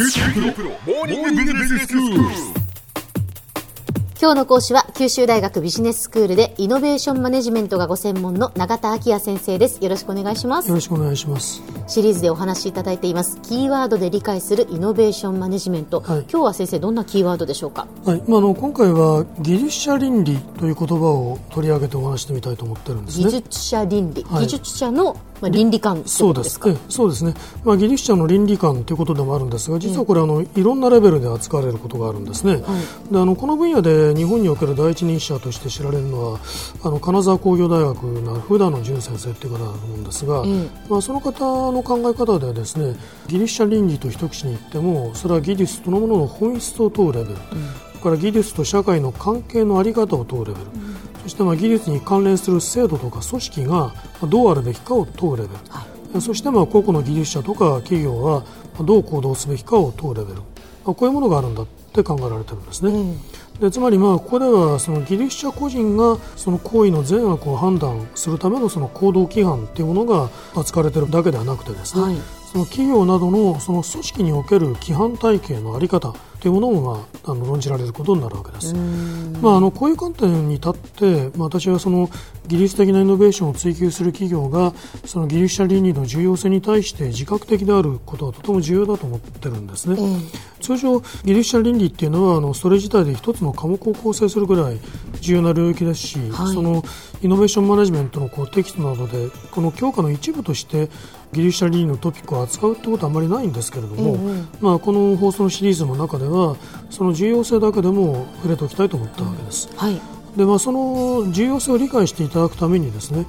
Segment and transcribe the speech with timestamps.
[0.00, 0.06] 今
[4.32, 9.82] 日の講師は九州大学ビジネススクールでイノベーションマネジメントがご専門の永田昭也先生です。
[9.82, 10.68] よろしくお願いします。
[10.68, 11.64] よろしくお願いします。
[11.88, 13.40] シリーズでお話しいただいています。
[13.42, 16.20] キーワードで理解するイノベーションマネジメント、はい。
[16.30, 17.88] 今日は先生どんなキーワードでしょうか？
[18.04, 23.24] はい、まあ、あの今回は技術者倫理という言葉を取り上げてお話してみたいと思ってるんですね。
[23.24, 24.42] 技術者倫理、はい。
[24.42, 26.50] 技術者の、まあ、倫理観そうです。
[26.50, 27.34] すかええそうですね、
[27.64, 32.58] まあ、技術者の倫理観ということでもあるんですが実はこれあのいろんなレベルで扱われることがあるんですね、
[33.10, 36.40] であのこの分野で日本における第一人者として知られるのは
[36.82, 40.44] あの金沢工業大学の普田野淳先生という方だと思うんですが、
[40.88, 42.96] まあ、その方の考え方ではですね
[43.28, 50.66] 技術者倫理と一口に言ってもそれは技術そのものの本質を問うレベル、それから技術と社会の関係のあり方を問うレベル、
[51.28, 53.92] そしてまあ技術に関連する制度とか組織がま
[54.22, 55.50] あどうあるべきかを問うレベ
[56.14, 58.46] ル、そしてまあ個々の技術者とか企業はま
[58.80, 60.42] あどう行動すべきかを問うレベル、ま
[60.86, 63.14] あ、こういうものがあるんだって考えられてるんですね。
[63.60, 78.74] でつまりまあここではその技術者個人がその行為の善悪を判断するためのその行動規範というものが扱われているだけではなくてですね、はいその企業などのその組織における規範体系のあり方というものも、まあ、あの論じられることになるわけです。
[79.42, 82.08] まあ、あのこういう観点に立って、まあ、私はその
[82.46, 84.72] 技術的なイノベーションを追求する企業が
[85.04, 89.96] その技術者倫理の重要性に対して自覚的であることはとても重要だと思ってるんですね。
[90.62, 94.78] 通常技術者倫理っていうのはあのそれ自体で一つの科目を構成するぐらい
[95.20, 96.82] 重要な領域ですし、はいその
[97.20, 100.88] イノベーションマネジメントのこうテキストなどでこの教科の一部として
[101.32, 104.16] 技術者倫理のトピックを扱うってことはあまりないんですけれども、
[104.60, 106.56] まあ、この放送のシリーズの中では
[106.90, 109.68] その重要性だけでも触れておきたいと思ったわけです。
[109.76, 110.00] はい
[110.36, 113.26] でまあ、その重要性を理解していただくためにですね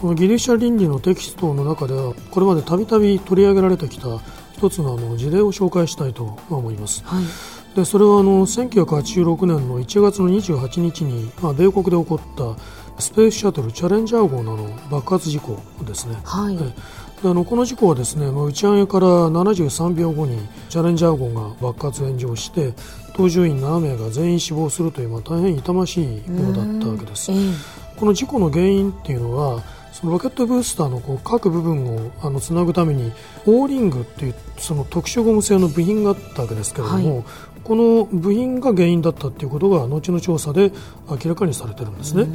[0.00, 4.20] この技術者倫理のテキストの中ではこれまでたびたび取り上げられてきた
[4.52, 7.02] 一つのあの事例を紹介したいと思います。
[7.04, 7.24] はい
[7.74, 14.56] でそれはあの1986年の1月の28日に、まあ、米国で起こったスペースシャトルチャレンジャー号の
[14.90, 16.16] 爆発事故ですね。
[16.24, 20.36] はいえであのこの事故はですね、まあ、打ち上げから73秒後に
[20.68, 22.72] チャレンジャー号が爆発炎上して
[23.14, 27.36] 搭乗員7名が全員死亡するという、まあ、大変痛ましいものだったわけですえ。
[27.36, 27.38] え
[27.96, 29.62] この事故の原因っていうのは
[29.92, 33.12] そのロケットブースターのこう各部分をあのつなぐために
[33.46, 37.24] オーリングっていうその特殊ゴム製の部品があったわけですけれども、は
[37.64, 40.72] この部品が原因だったっていうことが後の調査で
[41.08, 42.26] 明らかにされてるんですね。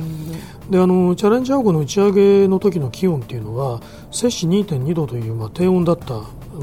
[0.69, 6.15] であのチャレンジャー号の打ち上げの時の気温っていうのは摂氏2.2度という、まあ、低温だった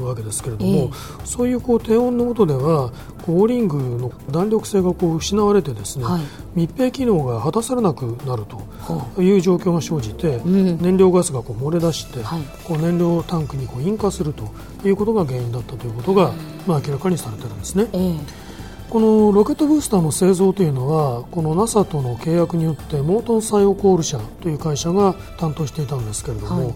[0.03, 0.91] わけですけれども、
[1.23, 2.91] そういうこう低温の下では
[3.25, 6.21] こうオーリングの弾力性がこう失われてですね、はい。
[6.55, 10.77] 密閉機能が果たされなくなるという状況が生じて、ん。
[10.81, 12.41] 燃料ガスがこう漏れ出して、はい。
[12.63, 14.51] こう燃料タンクにこう引火すると
[14.85, 16.33] いうことが原因だったということが、
[16.67, 17.87] まあ、明らかにされてるんですね。
[17.93, 18.44] ええ
[18.89, 26.75] このロケットブースターの製造というのはこの NASA との契約によってモートン・サイオコール社という会社が担当していたんですけれども、はい。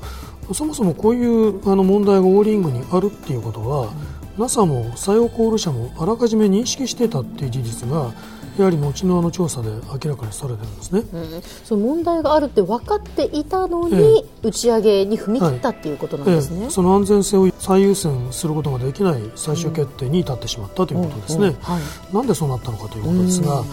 [0.53, 3.93] そもそもこういうあの問題がオーリングにあるっていうことは、
[4.37, 8.11] NASA もサイオコール社もあらかじめ認識していたっていう事実が
[8.61, 11.03] やはり後のあの調査で明らかにされてるんですね。
[11.13, 16.63] うんその問題があるって分かっていたのえに、打ち上げに踏み切ったっていうことなんですね。
[16.63, 21.47] ええその安全性を最優先することができない最終決定に至ってしまったということですね。
[21.47, 21.81] うんうんはい
[22.13, 23.63] なんでそうなったのかということですが、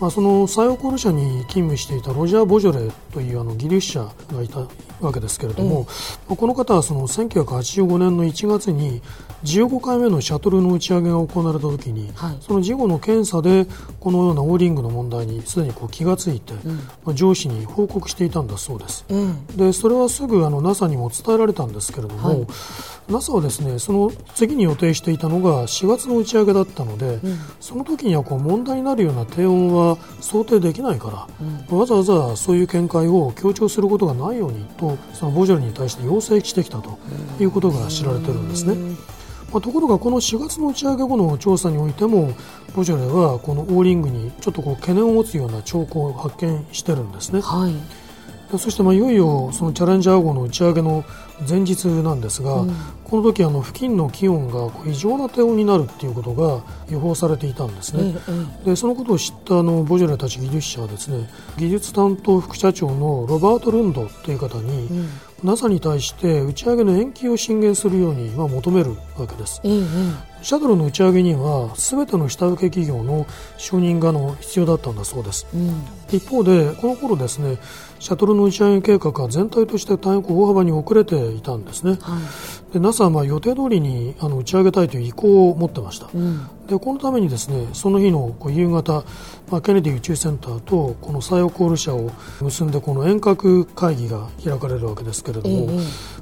[0.00, 4.66] まあ、そのサイオコール社に勤務していたロジャー・ボジョレーというあの技術者がいた
[5.00, 5.86] わけですけれども、
[6.28, 9.00] まあこの方はその1985年の1月に
[9.44, 12.36] 15回目のシャトルの打ち上げが行われた時に、はい。
[12.40, 13.66] その事後の検査で
[14.00, 16.52] このようなオーリングの問題にすでにこう気がついて、
[17.04, 19.04] まあ、上司に報告していたんだそうです。
[19.08, 22.46] えでそれはすぐあの NASA にも伝えられたんですけれども、はい
[23.08, 27.20] NASA はですねその次に予定していたのが4月の打ち上げだったので、
[27.60, 31.28] その時にはこう問題になるような低温は想定できないか
[31.70, 36.98] ら、わざわざそういう見解を強調することがないようにとそのボジョレに対して要請してきたと
[37.40, 38.74] いうことが知られてるんですね。
[39.52, 42.32] まあ、ところがこの4月の打ち上げ後の調査においても
[42.74, 47.40] ボジョレはこのオーリングにちょっとこう懸念を持つような兆候を発見してるんですね。
[47.40, 47.72] はい。
[47.72, 47.78] で
[48.50, 51.04] そしてまあいよいよそのチャレンジャー号の打ち上げの
[51.48, 52.64] 前日なんですが、
[53.04, 58.14] この時あの付近の気温が異常な低温になるっていうことが予報されていたんですね。
[58.64, 61.28] でそのことを知ったあのボジョレたち技術者はですね
[61.58, 64.88] 技術担当副社長のロバート・ルンドという方に、
[65.42, 69.60] NASA に対して打ち上げの延期を進言するようにまあ求めるわけです。
[69.64, 77.58] ええシャトルの打ち上げには全ての下請け企業の承認がの必要だったんだそうです、うん、一方でこの頃ですね
[77.98, 82.18] シャトルの打ち上げ計画は全体として大変大幅に遅れていたんですね、は
[82.70, 89.04] い、で NASA はまあ予定通りにあの打ち上げたいという意向を持ってました、うん、でこのためにですねその日のこう夕方、
[89.50, 92.10] まあ、ケネディ宇宙センターとこのサイオコール社を
[92.40, 95.76] 結んでこの遠隔会議が開かれるわけですけれども、え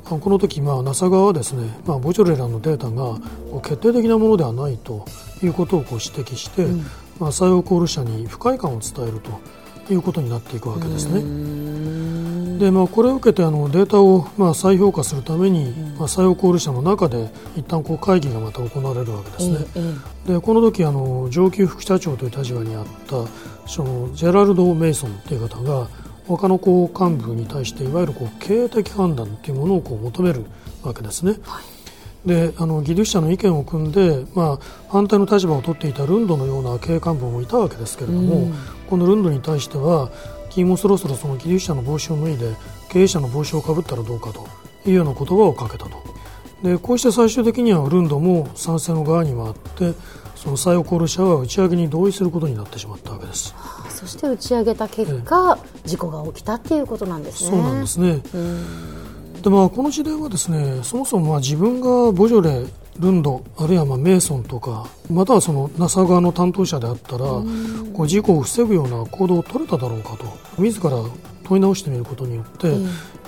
[0.05, 3.19] ー、この時まあ NASA 側はですね、まあ、ボジョレラのデータが
[3.63, 5.05] 決定的なものではないと
[5.43, 6.87] いうことをこう指摘して、うん、
[7.19, 11.55] まあ、サイオコール社に不快感を伝えるということになっていくわけですね。
[12.59, 19.59] でまあ、これを受けてあのデータをまあ再評価するために、うん、まあ、採用コール社の中で一旦こう会議がまた行われるわけですね。
[20.27, 23.27] でこの時あの上級副社長という立場にあった
[23.69, 25.89] そのジェラルド・メイソンという方が
[26.29, 30.45] 他のこう幹部に対していわゆるこう経営的判断というものをこう求める
[30.83, 31.33] わけですね。
[31.43, 31.74] はい
[32.27, 38.55] であの技術者の意見を組んで、まあ、反対の立場を取っていたルンドのような経営幹部もいたわけですけれども、うん、
[38.89, 40.11] このルンドに対しては
[40.51, 42.55] 君もそろそろその技術者の帽子を脱いで
[42.89, 44.47] 経営者の帽子をかぶったらどうかと
[44.87, 45.91] いうような言葉をかけたと
[46.63, 49.55] でこうして最終的にはルンドも賛成の側に回っ
[49.93, 49.99] て
[50.35, 53.55] そのサイオコール社は打ち上げに同意することになってしまったわけです。
[53.89, 57.51] そして打ち上げた結果、事故が起きたっていうことなんですね。
[57.51, 58.21] そうなんですね。
[59.45, 62.67] でまあ、この事例はですねそもそもまあ自分がボジョレ
[62.99, 70.25] ルンドあるいはまあメイソンとかまたはその NASA 側の担当者であったらこう事故を防ぐような行動を取れただろうかと
[70.57, 70.93] 自ら
[71.43, 72.69] 問い直してみることによって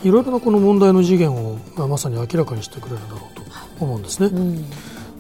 [0.03, 3.21] いろいろなこの問題の次元をまあまさに明らかにしてくれるだろう
[3.79, 4.29] と思うんですね。
[4.29, 4.65] うん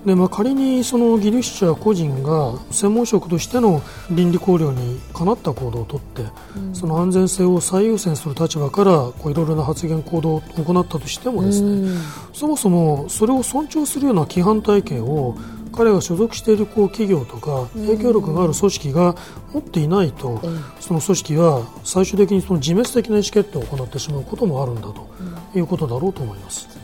[0.06, 6.22] でまあ、仮にその技術者個人が専門職としての倫理考慮にかなった行動をとって、
[6.56, 15.36] うん、その安全性を最優先する立場からいろいろな発言行動を行ったとしてもですね、うん、そもそもそれを尊重するような規範体系を
[15.72, 19.16] 彼が所属しているこう企業とか影響力がある組織が
[19.52, 25.08] 持っていないと、うん、その組織は最終的にその自滅的な意思決定を行ってしまうこともあるんだと
[25.56, 26.75] いうことだろうと思います。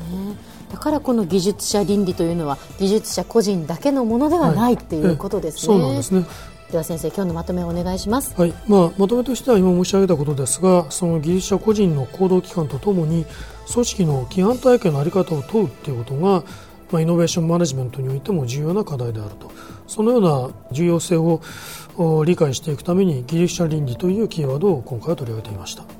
[0.00, 0.36] ね。
[0.70, 5.60] だからこの技術者倫理というのは技術者個人だけのものではない、はい、っていうことですね。
[5.60, 6.24] そうなんですね。
[6.70, 8.54] では先生今日のまとめをお願いします、はい。
[8.68, 13.26] まあ、まとめとしては今申し上げたことですがその技術者個人の行動機関とともに
[13.72, 16.44] 組織の規範体系の在り方を問うということが、
[16.92, 19.50] まあ、イノベーションマネジメントにおいても重要な課題であると。
[19.88, 21.40] そのような重要性を
[22.24, 25.99] 理解していくために技術者倫理というキーワードを今回は取り上げていました。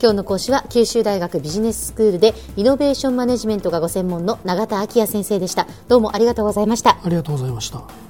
[0.00, 5.66] 今日の講師は九州大学ビジネススクールでイノベーションマネジメントがご専門の永田昭也先生でした。
[5.88, 6.98] どうもありがとうございました。
[7.04, 8.09] ありがとうございました。